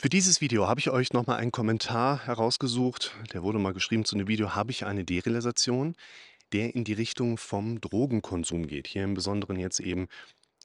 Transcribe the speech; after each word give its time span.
Für 0.00 0.08
dieses 0.08 0.40
Video 0.40 0.68
habe 0.68 0.78
ich 0.78 0.90
euch 0.90 1.12
nochmal 1.12 1.40
einen 1.40 1.50
Kommentar 1.50 2.24
herausgesucht. 2.24 3.16
Der 3.32 3.42
wurde 3.42 3.58
mal 3.58 3.72
geschrieben 3.72 4.04
zu 4.04 4.14
einem 4.14 4.28
Video, 4.28 4.54
habe 4.54 4.70
ich 4.70 4.86
eine 4.86 5.04
Derealisation, 5.04 5.96
der 6.52 6.76
in 6.76 6.84
die 6.84 6.92
Richtung 6.92 7.36
vom 7.36 7.80
Drogenkonsum 7.80 8.68
geht. 8.68 8.86
Hier 8.86 9.02
im 9.02 9.14
Besonderen 9.14 9.58
jetzt 9.58 9.80
eben 9.80 10.06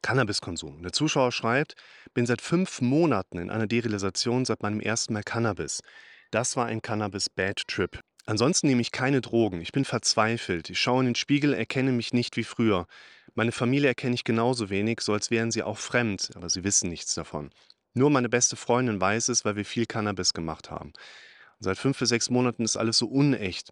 Cannabiskonsum. 0.04 0.84
Der 0.84 0.92
Zuschauer 0.92 1.32
schreibt, 1.32 1.74
bin 2.14 2.28
seit 2.28 2.42
fünf 2.44 2.80
Monaten 2.82 3.40
in 3.40 3.50
einer 3.50 3.66
Derealisation 3.66 4.46
seit 4.46 4.62
meinem 4.62 4.80
ersten 4.80 5.14
Mal 5.14 5.24
Cannabis. 5.24 5.82
Das 6.30 6.56
war 6.56 6.68
ein 6.68 6.84
Cannabis-Bad-Trip. 6.84 8.02
Ansonsten 8.28 8.68
nehme 8.68 8.82
ich 8.82 8.92
keine 8.92 9.22
Drogen. 9.22 9.62
Ich 9.62 9.72
bin 9.72 9.84
verzweifelt. 9.84 10.70
Ich 10.70 10.80
schaue 10.80 11.00
in 11.00 11.08
den 11.08 11.16
Spiegel, 11.16 11.56
erkenne 11.56 11.92
mich 11.92 12.14
nicht 12.14 12.38
wie 12.38 12.44
früher. 12.44 12.86
Meine 13.34 13.52
Familie 13.52 13.88
erkenne 13.88 14.14
ich 14.14 14.26
genauso 14.26 14.70
wenig, 14.70 15.02
so 15.02 15.12
als 15.12 15.32
wären 15.32 15.50
sie 15.50 15.64
auch 15.64 15.80
fremd, 15.80 16.30
aber 16.36 16.52
sie 16.52 16.64
wissen 16.64 16.92
nichts 16.92 17.16
davon. 17.16 17.50
Nur 17.94 18.10
meine 18.10 18.30
beste 18.30 18.56
Freundin 18.56 19.00
weiß 19.00 19.30
es, 19.30 19.46
weil 19.46 19.56
wir 19.56 19.66
viel 19.66 19.86
Cannabis 19.86 20.34
gemacht 20.34 20.72
haben. 20.72 20.90
Und 20.90 21.64
seit 21.64 21.78
fünf 21.78 22.00
bis 22.00 22.10
sechs 22.10 22.30
Monaten 22.30 22.64
ist 22.64 22.78
alles 22.78 22.98
so 22.98 23.08
unecht. 23.08 23.72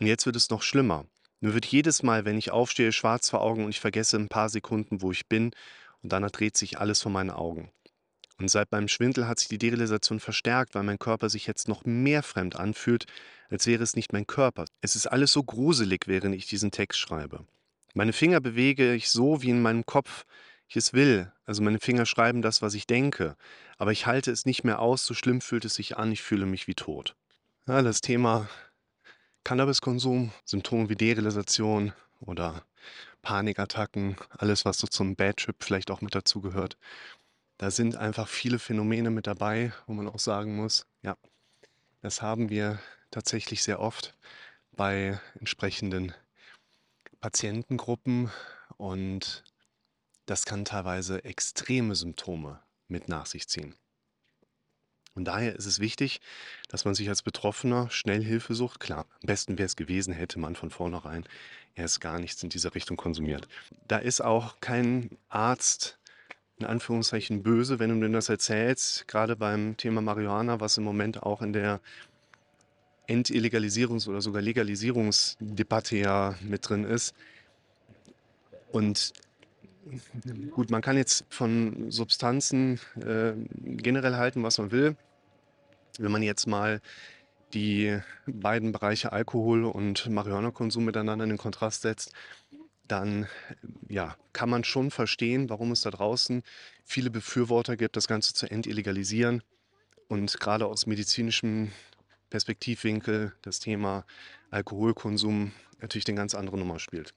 Und 0.00 0.06
jetzt 0.06 0.26
wird 0.26 0.36
es 0.36 0.50
noch 0.50 0.62
schlimmer. 0.62 1.06
Mir 1.40 1.54
wird 1.54 1.66
jedes 1.66 2.02
Mal, 2.02 2.24
wenn 2.24 2.38
ich 2.38 2.50
aufstehe, 2.50 2.92
schwarz 2.92 3.30
vor 3.30 3.40
Augen 3.40 3.64
und 3.64 3.70
ich 3.70 3.80
vergesse 3.80 4.16
ein 4.16 4.28
paar 4.28 4.48
Sekunden, 4.48 5.02
wo 5.02 5.10
ich 5.10 5.26
bin. 5.26 5.52
Und 6.02 6.12
danach 6.12 6.30
dreht 6.30 6.56
sich 6.56 6.78
alles 6.78 7.02
vor 7.02 7.12
meinen 7.12 7.30
Augen. 7.30 7.70
Und 8.38 8.48
seit 8.48 8.72
meinem 8.72 8.88
Schwindel 8.88 9.28
hat 9.28 9.38
sich 9.38 9.48
die 9.48 9.58
Derealisation 9.58 10.20
verstärkt, 10.20 10.74
weil 10.74 10.82
mein 10.82 10.98
Körper 10.98 11.30
sich 11.30 11.46
jetzt 11.46 11.68
noch 11.68 11.84
mehr 11.84 12.22
fremd 12.22 12.56
anfühlt, 12.56 13.06
als 13.50 13.66
wäre 13.66 13.82
es 13.82 13.96
nicht 13.96 14.12
mein 14.12 14.26
Körper. 14.26 14.64
Es 14.80 14.96
ist 14.96 15.06
alles 15.06 15.32
so 15.32 15.42
gruselig, 15.42 16.06
während 16.06 16.34
ich 16.34 16.46
diesen 16.46 16.70
Text 16.70 16.98
schreibe. 16.98 17.46
Meine 17.94 18.12
Finger 18.12 18.40
bewege 18.40 18.94
ich 18.94 19.10
so 19.10 19.42
wie 19.42 19.50
in 19.50 19.62
meinem 19.62 19.84
Kopf, 19.84 20.24
ich 20.72 20.76
es 20.76 20.92
will. 20.94 21.30
Also 21.44 21.62
meine 21.62 21.78
Finger 21.78 22.06
schreiben 22.06 22.40
das, 22.40 22.62
was 22.62 22.72
ich 22.74 22.86
denke. 22.86 23.36
Aber 23.76 23.92
ich 23.92 24.06
halte 24.06 24.30
es 24.30 24.46
nicht 24.46 24.64
mehr 24.64 24.80
aus, 24.80 25.04
so 25.04 25.12
schlimm 25.12 25.40
fühlt 25.40 25.64
es 25.64 25.74
sich 25.74 25.98
an, 25.98 26.12
ich 26.12 26.22
fühle 26.22 26.46
mich 26.46 26.66
wie 26.66 26.74
tot. 26.74 27.14
Ja, 27.66 27.82
das 27.82 28.00
Thema 28.00 28.48
Cannabiskonsum, 29.44 30.32
Symptome 30.44 30.88
wie 30.88 30.94
Derealisation 30.94 31.92
oder 32.20 32.64
Panikattacken, 33.20 34.16
alles, 34.30 34.64
was 34.64 34.78
so 34.78 34.86
zum 34.86 35.14
Bad 35.14 35.36
Trip 35.36 35.56
vielleicht 35.60 35.90
auch 35.90 36.00
mit 36.00 36.14
dazugehört. 36.14 36.78
Da 37.58 37.70
sind 37.70 37.96
einfach 37.96 38.28
viele 38.28 38.58
Phänomene 38.58 39.10
mit 39.10 39.26
dabei, 39.26 39.72
wo 39.86 39.92
man 39.92 40.08
auch 40.08 40.18
sagen 40.18 40.56
muss, 40.56 40.86
ja, 41.02 41.16
das 42.00 42.22
haben 42.22 42.48
wir 42.48 42.80
tatsächlich 43.10 43.62
sehr 43.62 43.78
oft 43.78 44.16
bei 44.72 45.20
entsprechenden 45.38 46.14
Patientengruppen 47.20 48.30
und 48.78 49.44
das 50.26 50.44
kann 50.44 50.64
teilweise 50.64 51.24
extreme 51.24 51.94
Symptome 51.94 52.60
mit 52.88 53.08
nach 53.08 53.26
sich 53.26 53.48
ziehen. 53.48 53.74
Und 55.14 55.26
daher 55.26 55.54
ist 55.54 55.66
es 55.66 55.78
wichtig, 55.78 56.20
dass 56.68 56.84
man 56.84 56.94
sich 56.94 57.08
als 57.08 57.22
Betroffener 57.22 57.90
schnell 57.90 58.22
Hilfe 58.22 58.54
sucht. 58.54 58.80
Klar, 58.80 59.06
am 59.20 59.26
besten 59.26 59.58
wäre 59.58 59.66
es 59.66 59.76
gewesen, 59.76 60.14
hätte 60.14 60.38
man 60.38 60.56
von 60.56 60.70
vornherein 60.70 61.24
erst 61.74 62.00
gar 62.00 62.18
nichts 62.18 62.42
in 62.42 62.48
dieser 62.48 62.74
Richtung 62.74 62.96
konsumiert. 62.96 63.46
Da 63.88 63.98
ist 63.98 64.22
auch 64.22 64.60
kein 64.60 65.10
Arzt 65.28 65.98
in 66.58 66.66
Anführungszeichen 66.66 67.42
böse, 67.42 67.78
wenn 67.78 67.90
du 67.90 68.00
denn 68.00 68.12
das 68.12 68.28
erzählst, 68.28 69.08
gerade 69.08 69.36
beim 69.36 69.76
Thema 69.76 70.00
Marihuana, 70.00 70.60
was 70.60 70.78
im 70.78 70.84
Moment 70.84 71.22
auch 71.22 71.42
in 71.42 71.52
der 71.52 71.80
Entillegalisierungs- 73.08 74.08
oder 74.08 74.20
sogar 74.20 74.42
Legalisierungsdebatte 74.42 75.96
ja 75.96 76.36
mit 76.40 76.68
drin 76.68 76.84
ist. 76.84 77.14
Und 78.70 79.12
Gut, 80.50 80.70
man 80.70 80.82
kann 80.82 80.96
jetzt 80.96 81.24
von 81.28 81.90
Substanzen 81.90 82.78
äh, 82.96 83.32
generell 83.54 84.16
halten, 84.16 84.42
was 84.42 84.58
man 84.58 84.70
will. 84.70 84.96
Wenn 85.98 86.12
man 86.12 86.22
jetzt 86.22 86.46
mal 86.46 86.80
die 87.52 87.98
beiden 88.26 88.72
Bereiche 88.72 89.12
Alkohol 89.12 89.64
und 89.64 90.08
Marihuana-Konsum 90.08 90.84
miteinander 90.84 91.24
in 91.24 91.30
den 91.30 91.38
Kontrast 91.38 91.82
setzt, 91.82 92.12
dann 92.88 93.26
ja, 93.88 94.16
kann 94.32 94.50
man 94.50 94.64
schon 94.64 94.90
verstehen, 94.90 95.50
warum 95.50 95.72
es 95.72 95.82
da 95.82 95.90
draußen 95.90 96.42
viele 96.84 97.10
Befürworter 97.10 97.76
gibt, 97.76 97.96
das 97.96 98.08
Ganze 98.08 98.34
zu 98.34 98.50
entillegalisieren 98.50 99.42
und 100.08 100.38
gerade 100.40 100.66
aus 100.66 100.86
medizinischem 100.86 101.72
Perspektivwinkel 102.30 103.32
das 103.42 103.60
Thema 103.60 104.04
Alkoholkonsum 104.50 105.52
natürlich 105.80 106.08
eine 106.08 106.16
ganz 106.16 106.34
andere 106.34 106.58
Nummer 106.58 106.78
spielt 106.78 107.14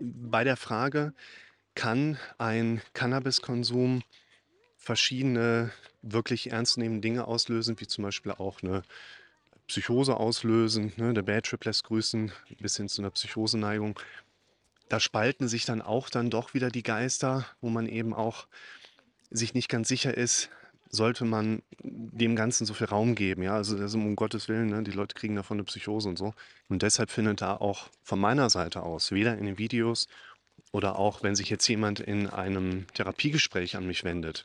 bei 0.00 0.44
der 0.44 0.56
Frage, 0.56 1.12
kann 1.74 2.18
ein 2.38 2.82
Cannabiskonsum 2.92 4.02
verschiedene 4.76 5.70
wirklich 6.02 6.50
ernstnehmende 6.50 7.00
Dinge 7.00 7.26
auslösen, 7.26 7.78
wie 7.78 7.86
zum 7.86 8.04
Beispiel 8.04 8.32
auch 8.32 8.62
eine 8.62 8.82
Psychose 9.68 10.16
auslösen, 10.16 10.92
ne, 10.96 11.12
der 11.12 11.22
Bad 11.22 11.46
Trip 11.46 11.64
lässt 11.64 11.84
grüßen, 11.84 12.32
bis 12.58 12.76
hin 12.76 12.88
zu 12.88 13.02
einer 13.02 13.10
Psychoseneigung. 13.10 13.98
Da 14.88 14.98
spalten 14.98 15.46
sich 15.46 15.66
dann 15.66 15.82
auch 15.82 16.08
dann 16.08 16.30
doch 16.30 16.54
wieder 16.54 16.70
die 16.70 16.82
Geister, 16.82 17.46
wo 17.60 17.68
man 17.68 17.86
eben 17.86 18.14
auch 18.14 18.48
sich 19.30 19.52
nicht 19.52 19.68
ganz 19.68 19.88
sicher 19.88 20.16
ist, 20.16 20.48
sollte 20.90 21.24
man 21.24 21.62
dem 21.82 22.36
Ganzen 22.36 22.66
so 22.66 22.74
viel 22.74 22.86
Raum 22.86 23.14
geben. 23.14 23.42
Ja, 23.42 23.54
also, 23.54 23.76
also 23.76 23.98
um 23.98 24.16
Gottes 24.16 24.48
Willen, 24.48 24.68
ne, 24.68 24.82
die 24.82 24.90
Leute 24.90 25.14
kriegen 25.14 25.36
davon 25.36 25.56
eine 25.56 25.64
Psychose 25.64 26.08
und 26.08 26.18
so. 26.18 26.34
Und 26.68 26.82
deshalb 26.82 27.10
findet 27.10 27.40
da 27.40 27.56
auch 27.56 27.88
von 28.02 28.18
meiner 28.18 28.50
Seite 28.50 28.82
aus, 28.82 29.12
weder 29.12 29.36
in 29.36 29.46
den 29.46 29.58
Videos 29.58 30.08
oder 30.72 30.98
auch, 30.98 31.22
wenn 31.22 31.34
sich 31.34 31.50
jetzt 31.50 31.66
jemand 31.68 32.00
in 32.00 32.28
einem 32.28 32.86
Therapiegespräch 32.94 33.76
an 33.76 33.86
mich 33.86 34.04
wendet, 34.04 34.44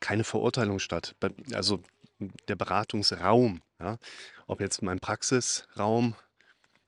keine 0.00 0.24
Verurteilung 0.24 0.78
statt. 0.78 1.14
Also 1.52 1.82
der 2.48 2.56
Beratungsraum, 2.56 3.62
ja, 3.80 3.98
ob 4.46 4.60
jetzt 4.60 4.82
mein 4.82 5.00
Praxisraum 5.00 6.14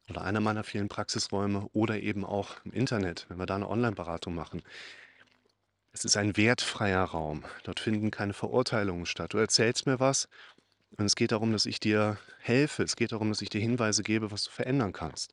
oder 0.09 0.23
einer 0.23 0.41
meiner 0.41 0.65
vielen 0.65 0.89
Praxisräume 0.89 1.69
oder 1.73 2.01
eben 2.01 2.25
auch 2.25 2.57
im 2.65 2.73
Internet, 2.73 3.27
wenn 3.29 3.39
wir 3.39 3.47
da 3.47 3.57
eine 3.57 3.69
Online-Beratung 3.69 4.35
machen, 4.35 4.63
es 5.99 6.05
ist 6.05 6.17
ein 6.17 6.37
wertfreier 6.37 7.03
Raum. 7.03 7.45
Dort 7.65 7.81
finden 7.81 8.11
keine 8.11 8.33
Verurteilungen 8.33 9.05
statt. 9.05 9.35
Du 9.35 9.39
erzählst 9.39 9.87
mir 9.87 9.99
was 9.99 10.29
und 10.97 11.05
es 11.07 11.17
geht 11.17 11.33
darum, 11.33 11.53
dass 11.53 11.67
ich 11.67 11.81
dir 11.81 12.19
helfe. 12.39 12.85
Es 12.85 12.95
geht 12.95 13.13
darum, 13.13 13.31
dass 13.31 13.43
ich 13.43 13.49
dir 13.49 13.61
Hinweise 13.61 14.03
gebe, 14.05 14.31
was 14.31 14.45
du 14.45 14.51
verändern 14.51 14.93
kannst. 14.93 15.33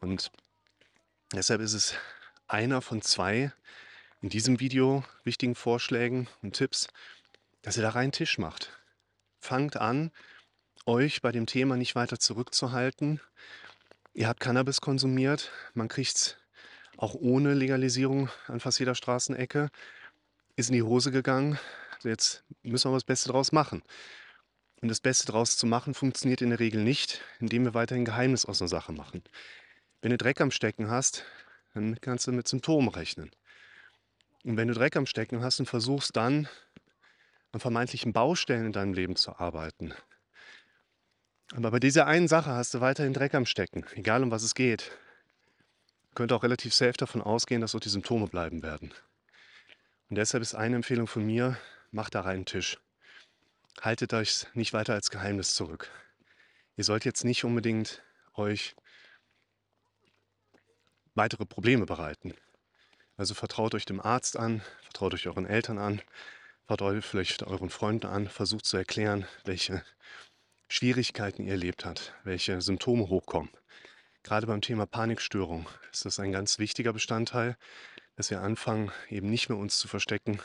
Und 0.00 0.30
deshalb 1.32 1.62
ist 1.62 1.72
es 1.72 1.94
einer 2.46 2.82
von 2.82 3.00
zwei 3.00 3.52
in 4.20 4.28
diesem 4.28 4.60
Video 4.60 5.04
wichtigen 5.24 5.54
Vorschlägen 5.54 6.28
und 6.42 6.54
Tipps, 6.54 6.88
dass 7.62 7.76
ihr 7.76 7.82
da 7.82 7.90
rein 7.90 8.12
Tisch 8.12 8.38
macht. 8.38 8.78
Fangt 9.40 9.76
an, 9.76 10.12
euch 10.84 11.22
bei 11.22 11.32
dem 11.32 11.46
Thema 11.46 11.76
nicht 11.76 11.94
weiter 11.94 12.18
zurückzuhalten. 12.18 13.20
Ihr 14.12 14.28
habt 14.28 14.40
Cannabis 14.40 14.80
konsumiert, 14.80 15.50
man 15.74 15.88
kriegt 15.88 16.14
es 16.14 16.36
auch 16.96 17.14
ohne 17.14 17.54
Legalisierung 17.54 18.28
an 18.46 18.60
fast 18.60 18.78
jeder 18.78 18.94
Straßenecke, 18.94 19.70
ist 20.56 20.70
in 20.70 20.74
die 20.74 20.82
Hose 20.82 21.10
gegangen. 21.10 21.58
Jetzt 22.02 22.44
müssen 22.62 22.90
wir 22.90 22.96
das 22.96 23.04
Beste 23.04 23.30
draus 23.30 23.52
machen. 23.52 23.82
Und 24.80 24.88
das 24.88 25.00
Beste 25.00 25.26
draus 25.26 25.56
zu 25.56 25.66
machen, 25.66 25.94
funktioniert 25.94 26.42
in 26.42 26.50
der 26.50 26.60
Regel 26.60 26.82
nicht, 26.82 27.22
indem 27.40 27.64
wir 27.64 27.74
weiterhin 27.74 28.04
Geheimnis 28.04 28.44
aus 28.44 28.60
einer 28.60 28.68
Sache 28.68 28.92
machen. 28.92 29.22
Wenn 30.02 30.10
du 30.10 30.18
Dreck 30.18 30.40
am 30.40 30.50
Stecken 30.50 30.90
hast, 30.90 31.24
dann 31.74 32.00
kannst 32.00 32.26
du 32.26 32.32
mit 32.32 32.46
Symptomen 32.46 32.88
rechnen. 32.88 33.30
Und 34.44 34.56
wenn 34.56 34.68
du 34.68 34.74
Dreck 34.74 34.96
am 34.96 35.06
Stecken 35.06 35.42
hast 35.42 35.60
und 35.60 35.66
versuchst 35.66 36.14
dann 36.16 36.48
an 37.52 37.60
vermeintlichen 37.60 38.12
Baustellen 38.12 38.66
in 38.66 38.72
deinem 38.72 38.92
Leben 38.92 39.16
zu 39.16 39.38
arbeiten, 39.38 39.94
aber 41.54 41.70
bei 41.70 41.80
dieser 41.80 42.06
einen 42.06 42.28
Sache 42.28 42.50
hast 42.50 42.74
du 42.74 42.80
weiterhin 42.80 43.12
Dreck 43.12 43.34
am 43.34 43.46
Stecken, 43.46 43.86
egal 43.94 44.22
um 44.22 44.30
was 44.30 44.42
es 44.42 44.54
geht, 44.54 44.90
könnte 46.16 46.34
auch 46.34 46.42
relativ 46.42 46.74
safe 46.74 46.94
davon 46.94 47.22
ausgehen, 47.22 47.60
dass 47.60 47.72
dort 47.72 47.84
die 47.84 47.90
Symptome 47.90 48.26
bleiben 48.26 48.62
werden. 48.64 48.92
Und 50.08 50.16
deshalb 50.16 50.42
ist 50.42 50.54
eine 50.54 50.76
Empfehlung 50.76 51.06
von 51.06 51.24
mir, 51.24 51.56
macht 51.92 52.16
da 52.16 52.22
rein 52.22 52.36
einen 52.36 52.46
Tisch. 52.46 52.78
Haltet 53.80 54.12
euch 54.14 54.46
nicht 54.54 54.72
weiter 54.72 54.94
als 54.94 55.10
Geheimnis 55.10 55.54
zurück. 55.54 55.90
Ihr 56.76 56.84
sollt 56.84 57.04
jetzt 57.04 57.24
nicht 57.24 57.44
unbedingt 57.44 58.02
euch 58.34 58.74
weitere 61.14 61.44
Probleme 61.46 61.86
bereiten. 61.86 62.34
Also 63.16 63.34
vertraut 63.34 63.74
euch 63.74 63.84
dem 63.84 64.00
Arzt 64.00 64.36
an, 64.36 64.62
vertraut 64.82 65.14
euch 65.14 65.26
euren 65.26 65.46
Eltern 65.46 65.78
an, 65.78 66.02
vertraut 66.66 66.96
euch 66.96 67.04
vielleicht 67.04 67.42
euren 67.42 67.70
Freunden 67.70 68.06
an, 68.06 68.28
versucht 68.28 68.64
zu 68.66 68.76
erklären, 68.76 69.26
welche 69.44 69.82
Schwierigkeiten 70.68 71.44
ihr 71.44 71.52
erlebt 71.52 71.84
habt, 71.84 72.14
welche 72.24 72.60
Symptome 72.60 73.08
hochkommen. 73.08 73.50
Gerade 74.26 74.48
beim 74.48 74.60
Thema 74.60 74.86
Panikstörung 74.86 75.68
ist 75.92 76.04
das 76.04 76.18
ein 76.18 76.32
ganz 76.32 76.58
wichtiger 76.58 76.92
Bestandteil, 76.92 77.56
dass 78.16 78.28
wir 78.28 78.40
anfangen, 78.40 78.90
eben 79.08 79.30
nicht 79.30 79.48
mehr 79.48 79.56
uns 79.56 79.78
zu 79.78 79.86
verstecken, 79.86 80.40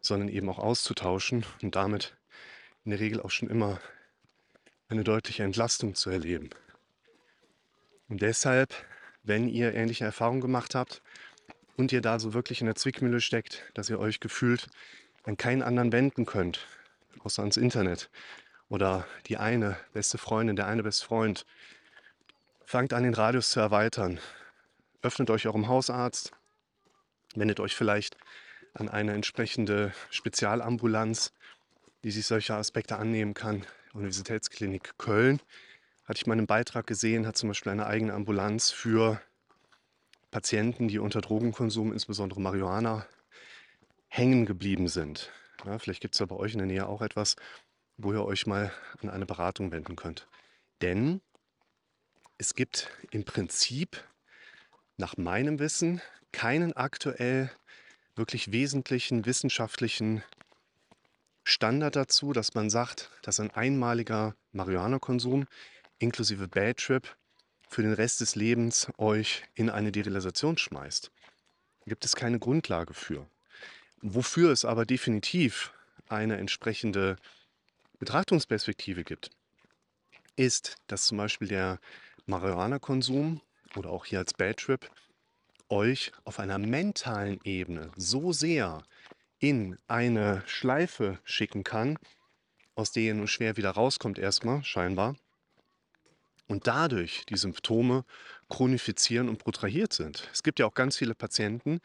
sondern 0.00 0.30
eben 0.30 0.48
auch 0.48 0.58
auszutauschen 0.58 1.44
und 1.60 1.76
damit 1.76 2.16
in 2.86 2.92
der 2.92 3.00
Regel 3.00 3.20
auch 3.20 3.30
schon 3.30 3.50
immer 3.50 3.78
eine 4.88 5.04
deutliche 5.04 5.42
Entlastung 5.42 5.94
zu 5.94 6.08
erleben. 6.08 6.48
Und 8.08 8.22
deshalb, 8.22 8.74
wenn 9.22 9.48
ihr 9.48 9.74
ähnliche 9.74 10.06
Erfahrungen 10.06 10.40
gemacht 10.40 10.74
habt 10.74 11.02
und 11.76 11.92
ihr 11.92 12.00
da 12.00 12.18
so 12.18 12.32
wirklich 12.32 12.62
in 12.62 12.66
der 12.68 12.76
Zwickmühle 12.76 13.20
steckt, 13.20 13.70
dass 13.74 13.90
ihr 13.90 14.00
euch 14.00 14.18
gefühlt 14.18 14.70
an 15.24 15.36
keinen 15.36 15.60
anderen 15.60 15.92
wenden 15.92 16.24
könnt, 16.24 16.66
außer 17.18 17.42
ans 17.42 17.58
Internet 17.58 18.08
oder 18.70 19.06
die 19.26 19.36
eine 19.36 19.76
beste 19.92 20.16
Freundin, 20.16 20.56
der 20.56 20.68
eine 20.68 20.82
beste 20.82 21.04
Freund, 21.04 21.44
fangt 22.64 22.92
an, 22.92 23.02
den 23.02 23.14
Radius 23.14 23.50
zu 23.50 23.60
erweitern. 23.60 24.20
Öffnet 25.02 25.30
euch 25.30 25.46
eurem 25.46 25.68
Hausarzt, 25.68 26.32
wendet 27.34 27.60
euch 27.60 27.74
vielleicht 27.74 28.16
an 28.74 28.88
eine 28.88 29.12
entsprechende 29.12 29.92
Spezialambulanz, 30.10 31.32
die 32.04 32.10
sich 32.10 32.26
solcher 32.26 32.56
Aspekte 32.56 32.96
annehmen 32.96 33.34
kann. 33.34 33.66
Universitätsklinik 33.92 34.94
Köln, 34.98 35.40
hatte 36.04 36.18
ich 36.18 36.26
mal 36.26 36.34
einen 36.34 36.46
Beitrag 36.46 36.86
gesehen, 36.86 37.26
hat 37.26 37.36
zum 37.36 37.48
Beispiel 37.48 37.72
eine 37.72 37.86
eigene 37.86 38.14
Ambulanz 38.14 38.70
für 38.70 39.20
Patienten, 40.30 40.88
die 40.88 40.98
unter 40.98 41.20
Drogenkonsum, 41.20 41.92
insbesondere 41.92 42.40
Marihuana, 42.40 43.06
hängen 44.08 44.46
geblieben 44.46 44.88
sind. 44.88 45.30
Ja, 45.64 45.78
vielleicht 45.78 46.00
gibt 46.00 46.14
es 46.14 46.18
ja 46.20 46.26
bei 46.26 46.36
euch 46.36 46.52
in 46.52 46.58
der 46.58 46.66
Nähe 46.66 46.86
auch 46.86 47.02
etwas, 47.02 47.36
wo 47.98 48.12
ihr 48.12 48.24
euch 48.24 48.46
mal 48.46 48.72
an 49.00 49.10
eine 49.10 49.26
Beratung 49.26 49.70
wenden 49.70 49.94
könnt. 49.94 50.26
Denn 50.80 51.20
es 52.38 52.54
gibt 52.54 52.90
im 53.10 53.24
Prinzip 53.24 54.02
nach 54.96 55.16
meinem 55.16 55.58
Wissen 55.58 56.00
keinen 56.32 56.72
aktuell 56.72 57.50
wirklich 58.14 58.52
wesentlichen 58.52 59.26
wissenschaftlichen 59.26 60.22
Standard 61.44 61.96
dazu, 61.96 62.32
dass 62.32 62.54
man 62.54 62.70
sagt, 62.70 63.10
dass 63.22 63.40
ein 63.40 63.50
einmaliger 63.50 64.34
Marihuana-Konsum 64.52 65.46
inklusive 65.98 66.48
Bad 66.48 66.78
Trip 66.78 67.16
für 67.68 67.82
den 67.82 67.92
Rest 67.92 68.20
des 68.20 68.34
Lebens 68.34 68.88
euch 68.98 69.44
in 69.54 69.70
eine 69.70 69.92
Derealisation 69.92 70.58
schmeißt. 70.58 71.10
Da 71.80 71.88
gibt 71.88 72.04
es 72.04 72.14
keine 72.14 72.38
Grundlage 72.38 72.94
für. 72.94 73.26
Wofür 74.02 74.50
es 74.50 74.64
aber 74.64 74.84
definitiv 74.84 75.72
eine 76.08 76.36
entsprechende 76.36 77.16
Betrachtungsperspektive 77.98 79.04
gibt, 79.04 79.30
ist, 80.36 80.76
dass 80.86 81.06
zum 81.06 81.18
Beispiel 81.18 81.48
der 81.48 81.78
Marihuana-Konsum 82.26 83.40
oder 83.76 83.90
auch 83.90 84.04
hier 84.04 84.18
als 84.18 84.34
Bad 84.34 84.58
Trip 84.58 84.90
euch 85.68 86.12
auf 86.24 86.38
einer 86.38 86.58
mentalen 86.58 87.40
Ebene 87.44 87.90
so 87.96 88.32
sehr 88.32 88.82
in 89.38 89.76
eine 89.88 90.42
Schleife 90.46 91.18
schicken 91.24 91.64
kann, 91.64 91.98
aus 92.74 92.92
der 92.92 93.02
ihr 93.02 93.14
nur 93.14 93.28
schwer 93.28 93.56
wieder 93.56 93.70
rauskommt 93.70 94.18
erstmal, 94.18 94.62
scheinbar, 94.64 95.16
und 96.46 96.66
dadurch 96.66 97.24
die 97.26 97.36
Symptome 97.36 98.04
chronifizieren 98.48 99.28
und 99.28 99.38
protrahiert 99.38 99.92
sind. 99.92 100.28
Es 100.32 100.42
gibt 100.42 100.58
ja 100.58 100.66
auch 100.66 100.74
ganz 100.74 100.96
viele 100.96 101.14
Patienten, 101.14 101.80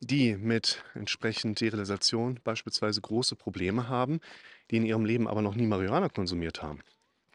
die 0.00 0.34
mit 0.34 0.82
entsprechend 0.94 1.60
Derealisation 1.60 2.40
beispielsweise 2.42 3.00
große 3.00 3.36
Probleme 3.36 3.88
haben, 3.88 4.20
die 4.70 4.78
in 4.78 4.86
ihrem 4.86 5.04
Leben 5.04 5.28
aber 5.28 5.42
noch 5.42 5.54
nie 5.54 5.66
Marihuana 5.66 6.08
konsumiert 6.08 6.62
haben. 6.62 6.80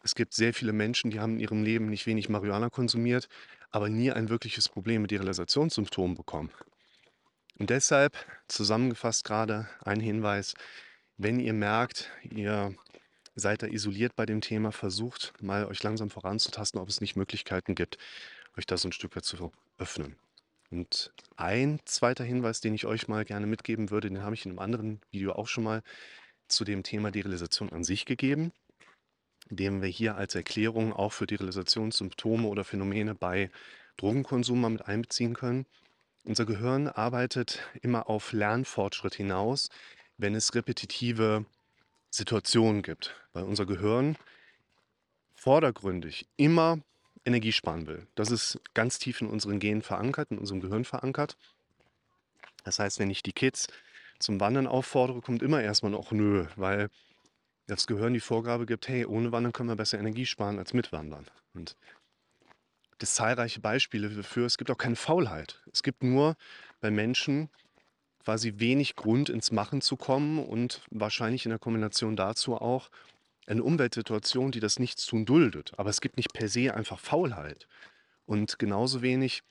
Es 0.06 0.14
gibt 0.14 0.36
sehr 0.36 0.54
viele 0.54 0.72
Menschen, 0.72 1.10
die 1.10 1.20
haben 1.20 1.34
in 1.34 1.40
ihrem 1.40 1.64
Leben 1.64 1.90
nicht 1.90 2.06
wenig 2.06 2.30
Marihuana 2.30 2.70
konsumiert, 2.70 3.28
aber 3.72 3.90
nie 3.90 4.12
ein 4.12 4.30
wirkliches 4.30 4.70
Problem 4.70 5.02
mit 5.02 5.10
Derealisationssymptomen 5.10 6.16
bekommen. 6.16 6.52
Und 7.58 7.72
deshalb 7.72 8.16
zusammengefasst 8.48 9.24
gerade 9.24 9.68
ein 9.84 10.00
Hinweis, 10.00 10.54
wenn 11.18 11.40
ihr 11.40 11.54
merkt, 11.54 12.12
ihr 12.22 12.76
seid 13.34 13.64
da 13.64 13.68
isoliert 13.68 14.16
bei 14.16 14.28
dem 14.28 14.42
Thema, 14.42 14.72
versucht 14.72 15.34
mal 15.42 15.66
euch 15.66 15.82
langsam 15.82 16.12
voranzutasten, 16.12 16.80
ob 16.80 16.88
es 16.88 17.02
nicht 17.02 17.16
Möglichkeiten 17.16 17.74
gibt, 17.74 17.98
euch 18.56 18.68
da 18.68 18.78
so 18.78 18.88
ein 18.88 18.92
Stück 18.92 19.16
weit 19.16 19.26
zu 19.26 19.52
öffnen. 19.80 20.18
Und 20.70 21.14
ein 21.36 21.80
zweiter 21.86 22.24
Hinweis, 22.24 22.62
den 22.62 22.76
ich 22.76 22.86
euch 22.86 23.08
mal 23.08 23.26
gerne 23.26 23.48
mitgeben 23.48 23.90
würde, 23.90 24.10
den 24.10 24.22
habe 24.22 24.36
ich 24.36 24.46
in 24.46 24.52
einem 24.52 24.60
anderen 24.60 25.02
Video 25.10 25.32
auch 25.32 25.48
schon 25.48 25.64
mal 25.64 25.82
zu 26.48 26.64
dem 26.64 26.84
Thema 26.84 27.10
Derealisation 27.10 27.72
an 27.72 27.84
sich 27.84 28.06
gegeben, 28.06 28.52
den 29.50 29.82
wir 29.82 29.90
hier 29.90 30.16
als 30.16 30.36
Erklärung 30.36 30.94
auch 30.94 31.14
für 31.14 31.28
Derealisationssymptome 31.28 32.48
oder 32.48 32.64
Phänomene 32.64 33.16
bei 33.16 33.50
Drogenkonsum 33.98 34.60
mal 34.60 34.70
mit 34.70 34.88
einbeziehen 34.88 35.34
können. 35.34 35.66
Unser 36.24 36.46
Gehirn 36.46 36.88
arbeitet 36.88 37.62
immer 37.82 38.10
auf 38.10 38.34
Lernfortschritt 38.34 39.16
hinaus, 39.16 39.70
wenn 40.18 40.34
es 40.36 40.56
repetitive 40.56 41.46
Situationen 42.10 42.82
gibt, 42.82 43.16
weil 43.34 43.44
unser 43.44 43.66
Gehirn 43.66 44.18
vordergründig 45.36 46.28
immer 46.38 46.80
Energie 47.26 47.52
sparen 47.52 47.88
will. 47.88 48.08
Das 48.16 48.32
ist 48.32 48.60
ganz 48.74 49.00
tief 49.00 49.22
in 49.22 49.28
unseren 49.28 49.60
Genen 49.60 49.82
verankert, 49.82 50.32
in 50.32 50.38
unserem 50.38 50.62
Gehirn 50.62 50.86
verankert. 50.86 51.38
Das 52.64 52.80
heißt, 52.80 53.00
wenn 53.00 53.10
ich 53.10 53.22
die 53.22 53.34
Kids 53.34 53.68
zum 54.20 54.40
Wandern 54.40 54.68
auffordere, 54.68 55.22
kommt 55.22 55.44
immer 55.44 55.62
erstmal 55.62 55.92
noch 55.92 56.12
Nö, 56.12 56.48
weil 56.56 56.90
das 57.68 57.88
Gehirn 57.88 58.14
die 58.14 58.20
Vorgabe 58.20 58.66
gibt, 58.66 58.88
hey, 58.88 59.06
ohne 59.06 59.32
Wandern 59.32 59.54
können 59.54 59.70
wir 59.70 59.76
besser 59.76 60.00
Energie 60.00 60.26
sparen 60.26 60.60
als 60.60 60.74
mit 60.74 60.92
Wandern. 60.92 61.26
Und 61.54 61.76
das 63.00 63.16
zahlreiche 63.16 63.60
Beispiele 63.60 64.10
dafür, 64.10 64.46
es 64.46 64.58
gibt 64.58 64.72
auch 64.72 64.78
keine 64.78 64.96
Faulheit. 64.96 65.62
Es 65.72 65.84
gibt 65.84 66.04
nur 66.04 66.36
bei 66.80 66.92
Menschen 66.92 67.50
quasi 68.24 68.54
wenig 68.58 68.96
Grund 68.96 69.30
ins 69.30 69.52
Machen 69.52 69.82
zu 69.82 69.98
kommen 69.98 70.40
und 70.40 70.82
wahrscheinlich 70.90 71.46
in 71.46 71.50
der 71.50 71.60
Kombination 71.60 72.16
dazu 72.16 72.56
auch 72.56 72.90
eine 73.48 73.64
Umweltsituation, 73.64 74.52
die 74.52 74.60
das 74.60 74.80
Nichtstun 74.80 75.26
duldet. 75.26 75.74
Aber 75.78 75.90
es 75.90 76.02
gibt 76.02 76.18
nicht 76.18 76.34
per 76.34 76.48
se 76.48 76.74
einfach 76.74 77.00
Faulheit. 77.00 77.68
Und 78.26 78.58
genauso 78.58 79.02
wenig 79.04 79.44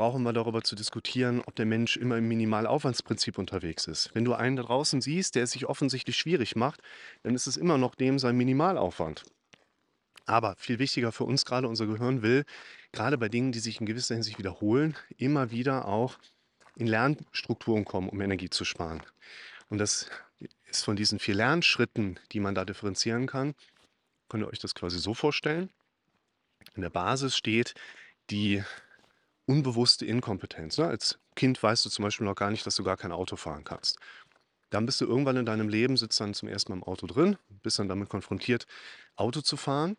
brauchen 0.00 0.22
wir 0.22 0.32
darüber 0.32 0.62
zu 0.62 0.76
diskutieren, 0.76 1.42
ob 1.44 1.54
der 1.56 1.66
Mensch 1.66 1.98
immer 1.98 2.16
im 2.16 2.26
Minimalaufwandsprinzip 2.26 3.36
unterwegs 3.36 3.86
ist. 3.86 4.08
Wenn 4.14 4.24
du 4.24 4.32
einen 4.32 4.56
da 4.56 4.62
draußen 4.62 5.02
siehst, 5.02 5.34
der 5.34 5.42
es 5.42 5.50
sich 5.50 5.66
offensichtlich 5.66 6.16
schwierig 6.16 6.56
macht, 6.56 6.80
dann 7.22 7.34
ist 7.34 7.46
es 7.46 7.58
immer 7.58 7.76
noch 7.76 7.94
dem 7.94 8.18
sein 8.18 8.34
Minimalaufwand. 8.34 9.24
Aber 10.24 10.54
viel 10.56 10.78
wichtiger 10.78 11.12
für 11.12 11.24
uns 11.24 11.44
gerade, 11.44 11.68
unser 11.68 11.86
Gehirn 11.86 12.22
will, 12.22 12.46
gerade 12.92 13.18
bei 13.18 13.28
Dingen, 13.28 13.52
die 13.52 13.58
sich 13.58 13.78
in 13.78 13.84
gewisser 13.84 14.14
Hinsicht 14.14 14.38
wiederholen, 14.38 14.96
immer 15.18 15.50
wieder 15.50 15.86
auch 15.86 16.16
in 16.76 16.86
Lernstrukturen 16.86 17.84
kommen, 17.84 18.08
um 18.08 18.22
Energie 18.22 18.48
zu 18.48 18.64
sparen. 18.64 19.02
Und 19.68 19.76
das 19.76 20.08
ist 20.70 20.82
von 20.82 20.96
diesen 20.96 21.18
vier 21.18 21.34
Lernschritten, 21.34 22.18
die 22.32 22.40
man 22.40 22.54
da 22.54 22.64
differenzieren 22.64 23.26
kann, 23.26 23.54
könnt 24.30 24.44
ihr 24.44 24.48
euch 24.48 24.60
das 24.60 24.74
quasi 24.74 24.98
so 24.98 25.12
vorstellen. 25.12 25.68
In 26.74 26.80
der 26.80 26.88
Basis 26.88 27.36
steht 27.36 27.74
die 28.30 28.64
unbewusste 29.50 30.06
Inkompetenz. 30.06 30.78
Ne? 30.78 30.86
Als 30.86 31.18
Kind 31.34 31.60
weißt 31.60 31.84
du 31.84 31.90
zum 31.90 32.04
Beispiel 32.04 32.24
noch 32.24 32.36
gar 32.36 32.52
nicht, 32.52 32.64
dass 32.66 32.76
du 32.76 32.84
gar 32.84 32.96
kein 32.96 33.10
Auto 33.10 33.34
fahren 33.34 33.64
kannst. 33.64 33.98
Dann 34.70 34.86
bist 34.86 35.00
du 35.00 35.06
irgendwann 35.06 35.36
in 35.36 35.44
deinem 35.44 35.68
Leben, 35.68 35.96
sitzt 35.96 36.20
dann 36.20 36.34
zum 36.34 36.48
ersten 36.48 36.70
Mal 36.70 36.76
im 36.76 36.84
Auto 36.84 37.08
drin, 37.08 37.36
bist 37.64 37.80
dann 37.80 37.88
damit 37.88 38.08
konfrontiert, 38.08 38.66
Auto 39.16 39.40
zu 39.40 39.56
fahren, 39.56 39.96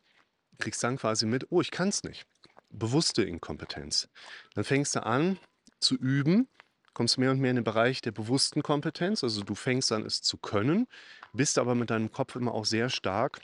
kriegst 0.58 0.81
dann 0.84 0.98
quasi 0.98 1.25
mit, 1.25 1.48
oh, 1.51 1.60
ich 1.60 1.70
kann 1.70 1.89
es 1.89 2.03
nicht. 2.03 2.25
Bewusste 2.70 3.24
Inkompetenz. 3.24 4.08
Dann 4.55 4.63
fängst 4.63 4.96
du 4.96 5.05
an 5.05 5.38
zu 5.81 5.96
üben, 5.96 6.48
kommst 6.93 7.17
mehr 7.17 7.31
und 7.31 7.41
mehr 7.41 7.50
in 7.50 7.58
den 7.58 7.65
Bereich 7.65 8.00
der 8.00 8.13
bewussten 8.13 8.63
Kompetenz. 8.63 9.22
Also 9.22 9.43
du 9.43 9.55
fängst 9.55 9.91
an, 9.91 10.05
es 10.05 10.22
zu 10.22 10.38
können, 10.38 10.88
bist 11.34 11.58
aber 11.58 11.75
mit 11.75 11.89
deinem 11.89 12.13
Kopf 12.13 12.38
immer 12.38 12.53
auch 12.53 12.65
sehr 12.65 12.89
stark 12.89 13.41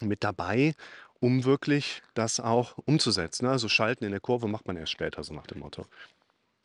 mit 0.00 0.24
dabei, 0.24 0.74
um 1.20 1.44
wirklich 1.44 2.02
das 2.14 2.40
auch 2.40 2.76
umzusetzen. 2.84 3.46
Also 3.46 3.68
schalten 3.68 4.04
in 4.04 4.10
der 4.10 4.20
Kurve 4.20 4.48
macht 4.48 4.66
man 4.66 4.76
erst 4.76 4.92
später, 4.92 5.22
so 5.24 5.34
nach 5.34 5.46
dem 5.46 5.60
Motto. 5.60 5.86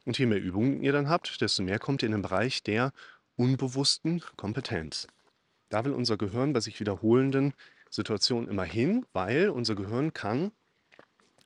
Und 0.05 0.17
je 0.17 0.25
mehr 0.25 0.41
Übungen 0.41 0.81
ihr 0.81 0.91
dann 0.91 1.09
habt, 1.09 1.41
desto 1.41 1.63
mehr 1.63 1.79
kommt 1.79 2.01
ihr 2.01 2.07
in 2.07 2.13
den 2.13 2.21
Bereich 2.21 2.63
der 2.63 2.91
unbewussten 3.35 4.23
Kompetenz. 4.35 5.07
Da 5.69 5.85
will 5.85 5.93
unser 5.93 6.17
Gehirn 6.17 6.53
bei 6.53 6.59
sich 6.59 6.79
wiederholenden 6.79 7.53
Situationen 7.89 8.49
immer 8.49 8.63
hin, 8.63 9.05
weil 9.13 9.49
unser 9.49 9.75
Gehirn 9.75 10.13
kann 10.13 10.51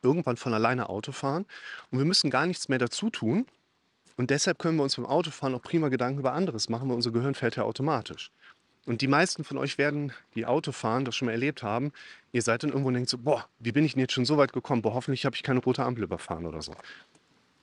irgendwann 0.01 0.37
von 0.37 0.53
alleine 0.53 0.89
Auto 0.89 1.11
fahren 1.11 1.45
und 1.89 1.97
wir 1.97 2.05
müssen 2.05 2.29
gar 2.29 2.45
nichts 2.45 2.69
mehr 2.69 2.79
dazu 2.79 3.09
tun, 3.09 3.45
und 4.17 4.29
deshalb 4.29 4.59
können 4.59 4.77
wir 4.77 4.83
uns 4.83 4.95
beim 4.95 5.05
Autofahren 5.05 5.55
auch 5.55 5.61
prima 5.61 5.89
Gedanken 5.89 6.19
über 6.19 6.33
anderes 6.33 6.69
machen, 6.69 6.87
weil 6.87 6.95
unser 6.95 7.11
Gehirn 7.11 7.35
fährt 7.35 7.57
ja 7.57 7.63
automatisch. 7.63 8.31
Und 8.85 9.01
die 9.01 9.07
meisten 9.07 9.43
von 9.43 9.57
euch 9.57 9.77
werden, 9.77 10.13
die 10.35 10.45
Auto 10.45 10.71
fahren, 10.71 11.05
das 11.05 11.15
schon 11.15 11.25
mal 11.25 11.31
erlebt 11.31 11.63
haben. 11.63 11.91
Ihr 12.31 12.43
seid 12.43 12.63
dann 12.63 12.69
irgendwo 12.69 12.89
und 12.89 12.93
denkt 12.93 13.09
so, 13.09 13.17
boah, 13.17 13.47
wie 13.59 13.71
bin 13.71 13.83
ich 13.83 13.93
denn 13.93 14.01
jetzt 14.01 14.13
schon 14.13 14.25
so 14.25 14.37
weit 14.37 14.53
gekommen? 14.53 14.83
Boah, 14.83 14.93
hoffentlich 14.93 15.25
habe 15.25 15.35
ich 15.35 15.43
keine 15.43 15.59
rote 15.59 15.83
Ampel 15.83 16.03
überfahren 16.03 16.45
oder 16.45 16.61
so. 16.61 16.75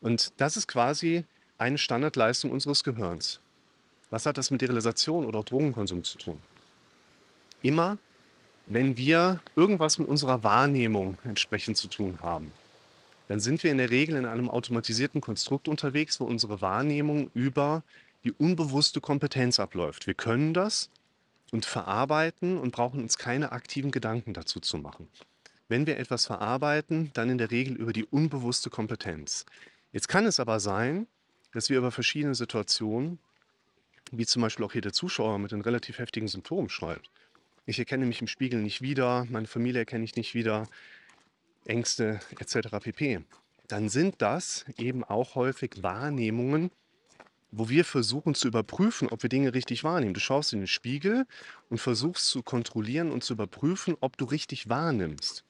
Und 0.01 0.33
das 0.39 0.57
ist 0.57 0.67
quasi 0.67 1.25
eine 1.59 1.79
Standardleistung 1.79 2.51
unseres 2.51 2.83
Gehirns. 2.83 3.41
Was 4.11 4.27
hat 4.27 4.37
das 4.37 4.51
mit 4.51 4.63
Realisation 4.63 5.25
oder 5.25 5.43
Drogenkonsum 5.45 6.03
zu 6.03 6.19
tun? 6.19 6.39
Immer, 7.63 7.99
wenn 8.67 8.97
wir 8.97 9.41
irgendwas 9.55 9.99
mit 9.99 10.09
unserer 10.09 10.43
Wahrnehmung 10.43 11.19
entsprechend 11.25 11.77
zu 11.77 11.87
tun 11.87 12.19
haben, 12.21 12.53
dann 13.29 13.39
sind 13.39 13.63
wir 13.63 13.71
in 13.71 13.79
der 13.79 13.91
Regel 13.91 14.17
in 14.17 14.27
einem 14.27 14.51
automatisierten 14.51 15.21
Konstrukt 15.21 15.69
unterwegs, 15.69 16.19
wo 16.21 16.25
unsere 16.25 16.61
Wahrnehmung 16.61 17.31
über 17.33 17.85
die 18.25 18.33
unbewusste 18.33 19.01
Kompetenz 19.01 19.61
abläuft. 19.61 20.07
Wir 20.07 20.15
können 20.15 20.53
das 20.53 20.91
und 21.53 21.65
verarbeiten 21.65 22.59
und 22.59 22.73
brauchen 22.73 23.01
uns 23.01 23.19
keine 23.19 23.53
aktiven 23.53 23.93
Gedanken 23.93 24.35
dazu 24.35 24.59
zu 24.59 24.79
machen. 24.79 25.09
Wenn 25.69 25.87
wir 25.87 25.99
etwas 25.99 26.27
verarbeiten, 26.27 27.11
dann 27.15 27.31
in 27.31 27.39
der 27.39 27.53
Regel 27.53 27.77
über 27.77 27.93
die 27.93 28.05
unbewusste 28.05 28.69
Kompetenz. 28.69 29.47
Jetzt 29.93 30.09
kann 30.09 30.27
es 30.27 30.41
aber 30.41 30.59
sein, 30.59 31.07
dass 31.53 31.71
wir 31.71 31.79
über 31.79 31.93
verschiedene 31.93 32.35
Situationen 32.35 33.21
wie 34.13 34.27
zum 34.27 34.43
Beispiel 34.43 34.65
auch 34.65 34.73
hier 34.73 34.83
der 34.83 34.93
Zuschauer 34.93 35.39
mit 35.39 35.53
den 35.53 35.63
relativ 35.63 35.99
heftigen 35.99 36.29
Symptomen 36.29 36.69
schreibt. 36.69 37.11
Ich 37.65 37.79
erkenne 37.79 38.05
mich 38.05 38.21
im 38.21 38.27
Spiegel 38.27 38.61
nicht 38.61 38.83
wieder, 38.83 39.27
meine 39.31 39.47
Familie 39.47 39.81
erkenne 39.81 40.05
ich 40.05 40.17
nicht 40.17 40.35
wieder, 40.35 40.69
Ängste 41.65 42.21
etc. 42.39 42.69
pp. 42.81 43.21
Dann 43.69 43.89
sind 43.89 44.21
das 44.21 44.67
eben 44.77 45.05
auch 45.05 45.35
häufig 45.35 45.83
Wahrnehmungen, 45.83 46.71
wo 47.53 47.69
wir 47.69 47.85
versuchen 47.85 48.35
zu 48.35 48.49
überprüfen, 48.49 49.09
ob 49.09 49.23
wir 49.23 49.31
Dinge 49.31 49.55
richtig 49.55 49.85
wahrnehmen. 49.85 50.15
Du 50.15 50.21
schaust 50.21 50.53
in 50.55 50.61
den 50.61 50.67
Spiegel 50.67 51.27
und 51.69 51.79
versuchst 51.79 52.27
zu 52.29 52.43
kontrollieren 52.43 53.13
und 53.13 53.23
zu 53.23 53.35
überprüfen, 53.35 53.97
ob 54.01 54.17
du 54.17 54.25
richtig 54.25 54.69
wahrnimmst. 54.71 55.45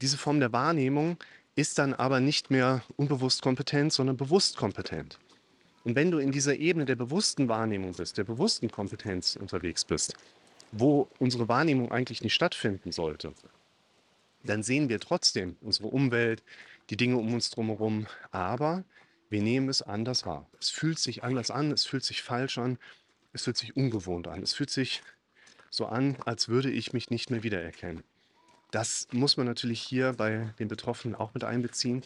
Diese 0.00 0.16
Form 0.16 0.38
der 0.40 0.52
Wahrnehmung 0.52 1.18
ist 1.56 1.78
dann 1.78 1.94
aber 1.94 2.20
nicht 2.20 2.50
mehr 2.50 2.82
unbewusst 2.96 3.42
kompetent, 3.42 3.92
sondern 3.92 4.16
bewusst 4.16 4.56
kompetent. 4.56 5.18
Und 5.84 5.96
wenn 5.96 6.12
du 6.12 6.18
in 6.18 6.30
dieser 6.30 6.56
Ebene 6.56 6.84
der 6.84 6.94
bewussten 6.94 7.48
Wahrnehmung 7.48 7.92
bist, 7.92 8.16
der 8.16 8.24
bewussten 8.24 8.70
Kompetenz 8.70 9.36
unterwegs 9.36 9.84
bist, 9.84 10.14
wo 10.70 11.08
unsere 11.18 11.48
Wahrnehmung 11.48 11.90
eigentlich 11.90 12.22
nicht 12.22 12.34
stattfinden 12.34 12.92
sollte, 12.92 13.34
dann 14.44 14.62
sehen 14.62 14.88
wir 14.88 15.00
trotzdem 15.00 15.56
unsere 15.60 15.88
Umwelt, 15.88 16.42
die 16.90 16.96
Dinge 16.96 17.16
um 17.16 17.34
uns 17.34 17.50
drumherum, 17.50 18.06
aber 18.30 18.84
wir 19.32 19.42
nehmen 19.42 19.70
es 19.70 19.80
anders 19.80 20.26
wahr. 20.26 20.46
Es 20.60 20.68
fühlt 20.68 20.98
sich 20.98 21.24
anders 21.24 21.50
an, 21.50 21.72
es 21.72 21.86
fühlt 21.86 22.04
sich 22.04 22.22
falsch 22.22 22.58
an, 22.58 22.78
es 23.32 23.44
fühlt 23.44 23.56
sich 23.56 23.74
ungewohnt 23.74 24.28
an, 24.28 24.42
es 24.42 24.52
fühlt 24.52 24.68
sich 24.68 25.02
so 25.70 25.86
an, 25.86 26.16
als 26.26 26.48
würde 26.48 26.70
ich 26.70 26.92
mich 26.92 27.08
nicht 27.08 27.30
mehr 27.30 27.42
wiedererkennen. 27.42 28.04
Das 28.72 29.08
muss 29.10 29.38
man 29.38 29.46
natürlich 29.46 29.80
hier 29.80 30.12
bei 30.12 30.52
den 30.58 30.68
Betroffenen 30.68 31.14
auch 31.14 31.32
mit 31.32 31.44
einbeziehen, 31.44 32.02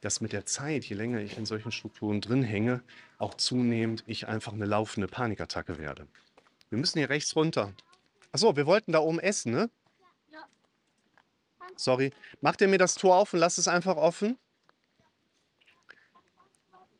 dass 0.00 0.22
mit 0.22 0.32
der 0.32 0.46
Zeit, 0.46 0.86
je 0.86 0.96
länger 0.96 1.20
ich 1.20 1.36
in 1.36 1.44
solchen 1.44 1.70
Strukturen 1.70 2.22
drin 2.22 2.42
hänge, 2.42 2.82
auch 3.18 3.34
zunehmend 3.34 4.02
ich 4.06 4.26
einfach 4.26 4.54
eine 4.54 4.64
laufende 4.64 5.06
Panikattacke 5.06 5.78
werde. 5.78 6.06
Wir 6.70 6.78
müssen 6.78 6.98
hier 6.98 7.10
rechts 7.10 7.36
runter. 7.36 7.74
Achso, 8.32 8.56
wir 8.56 8.64
wollten 8.64 8.92
da 8.92 9.00
oben 9.00 9.20
essen, 9.20 9.52
ne? 9.52 9.68
Ja. 10.32 10.46
Sorry. 11.76 12.12
Macht 12.40 12.62
ihr 12.62 12.68
mir 12.68 12.78
das 12.78 12.94
Tor 12.94 13.16
auf 13.16 13.34
und 13.34 13.40
lasst 13.40 13.58
es 13.58 13.68
einfach 13.68 13.96
offen? 13.96 14.38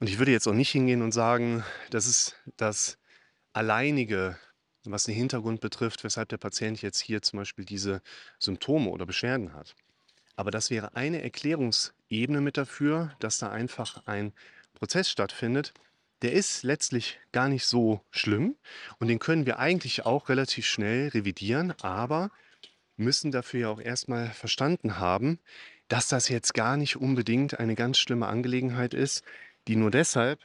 Und 0.00 0.09
ich 0.09 0.19
würde 0.19 0.33
jetzt 0.33 0.49
auch 0.49 0.54
nicht 0.54 0.71
hingehen 0.71 1.02
und 1.02 1.12
sagen, 1.12 1.62
das 1.90 2.07
ist 2.07 2.35
das 2.57 2.97
alleinige, 3.52 4.38
was 4.85 5.04
den 5.04 5.14
Hintergrund 5.14 5.61
betrifft, 5.61 6.04
weshalb 6.04 6.30
der 6.30 6.38
Patient 6.38 6.80
jetzt 6.80 7.00
hier 7.00 7.21
zum 7.21 7.38
Beispiel 7.38 7.66
diese 7.66 8.00
Symptome 8.38 8.88
oder 8.88 9.04
Beschwerden 9.04 9.52
hat. 9.52 9.76
Aber 10.37 10.50
das 10.50 10.71
wäre 10.71 10.97
eine 10.97 11.23
Erklärungsebene 11.23 12.40
mit 12.40 12.57
dafür, 12.57 13.14
dass 13.19 13.38
da 13.38 13.50
einfach 13.50 14.07
ein 14.07 14.33
Prozess 14.73 15.11
stattfindet. 15.11 15.75
Der 16.23 16.33
ist 16.33 16.62
letztlich 16.62 17.21
gar 17.33 17.50
nicht 17.50 17.66
so 17.66 18.00
schlimm 18.11 18.57
und 18.99 19.09
den 19.09 19.19
können 19.19 19.45
wir 19.45 19.59
eigentlich 19.59 20.07
auch 20.07 20.30
relativ 20.30 20.64
schnell 20.64 21.09
revidieren, 21.09 21.75
aber 21.83 22.30
müssen 22.97 23.33
dafür 23.33 23.61
ja 23.61 23.69
auch 23.69 23.80
erstmal 23.80 24.30
verstanden 24.30 24.99
haben, 24.99 25.40
dass 25.88 26.09
das 26.09 26.28
jetzt 26.28 26.54
gar 26.54 26.76
nicht 26.76 26.97
unbedingt 26.97 27.59
eine 27.59 27.75
ganz 27.75 27.99
schlimme 27.99 28.28
Angelegenheit 28.28 28.95
ist, 28.95 29.25
die 29.71 29.77
nur 29.77 29.93
deshalb 29.93 30.41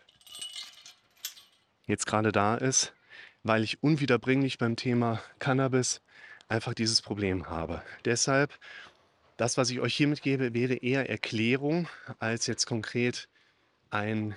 jetzt 1.87 2.05
gerade 2.05 2.31
da 2.31 2.53
ist, 2.53 2.93
weil 3.41 3.63
ich 3.63 3.81
unwiederbringlich 3.81 4.59
beim 4.59 4.75
Thema 4.75 5.19
Cannabis 5.39 6.03
einfach 6.47 6.75
dieses 6.75 7.01
Problem 7.01 7.49
habe. 7.49 7.81
Deshalb, 8.05 8.53
das, 9.37 9.57
was 9.57 9.71
ich 9.71 9.79
euch 9.79 9.95
hier 9.95 10.07
mitgebe, 10.07 10.53
wäre 10.53 10.75
eher 10.75 11.09
Erklärung 11.09 11.89
als 12.19 12.45
jetzt 12.45 12.67
konkret 12.67 13.27
ein 13.89 14.35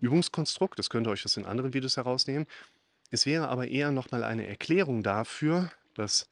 Übungskonstrukt. 0.00 0.78
Das 0.78 0.90
könnt 0.90 1.06
ihr 1.06 1.10
euch 1.10 1.24
aus 1.24 1.32
den 1.32 1.46
anderen 1.46 1.72
Videos 1.72 1.96
herausnehmen. 1.96 2.46
Es 3.10 3.24
wäre 3.24 3.48
aber 3.48 3.68
eher 3.68 3.92
nochmal 3.92 4.24
eine 4.24 4.46
Erklärung 4.46 5.02
dafür, 5.02 5.70
dass 5.94 6.28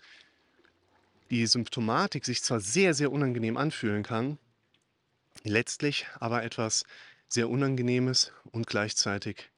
die 1.31 1.47
Symptomatik 1.47 2.27
sich 2.27 2.43
zwar 2.43 2.61
sehr, 2.61 2.93
sehr 2.93 3.11
unangenehm 3.11 3.57
anfühlen 3.57 4.03
kann, 4.03 4.37
letztlich 5.45 6.07
aber 6.21 6.43
etwas 6.43 6.85
sehr 7.29 7.49
Unangenehmes 7.49 8.33
und 8.53 8.67
gleichzeitig 8.67 9.51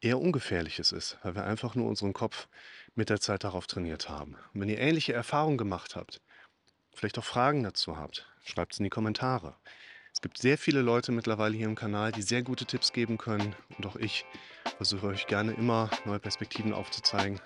eher 0.00 0.18
Ungefährliches 0.18 0.92
ist, 0.92 1.18
weil 1.22 1.34
wir 1.34 1.44
einfach 1.44 1.74
nur 1.74 1.88
unseren 1.88 2.12
Kopf 2.12 2.48
mit 2.94 3.10
der 3.10 3.20
Zeit 3.20 3.44
darauf 3.44 3.66
trainiert 3.66 4.08
haben. 4.08 4.36
Und 4.54 4.60
wenn 4.60 4.68
ihr 4.68 4.78
ähnliche 4.78 5.12
Erfahrungen 5.12 5.58
gemacht 5.58 5.96
habt, 5.96 6.20
vielleicht 6.94 7.18
auch 7.18 7.24
Fragen 7.24 7.62
dazu 7.62 7.96
habt, 7.96 8.26
schreibt 8.44 8.72
es 8.72 8.78
in 8.78 8.84
die 8.84 8.90
Kommentare. 8.90 9.56
Es 10.12 10.20
gibt 10.20 10.38
sehr 10.38 10.58
viele 10.58 10.82
Leute 10.82 11.12
mittlerweile 11.12 11.56
hier 11.56 11.66
im 11.66 11.76
Kanal, 11.76 12.12
die 12.12 12.22
sehr 12.22 12.42
gute 12.42 12.66
Tipps 12.66 12.92
geben 12.92 13.16
können 13.16 13.54
und 13.78 13.86
auch 13.86 13.96
ich 13.96 14.24
versuche 14.76 15.06
euch 15.06 15.26
gerne 15.26 15.52
immer 15.52 15.88
neue 16.04 16.18
Perspektiven 16.18 16.72
aufzuzeigen. 16.72 17.40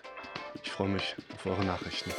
Ich 0.63 0.71
freue 0.71 0.89
mich 0.89 1.15
auf 1.35 1.45
eure 1.47 1.65
Nachrichten. 1.65 2.11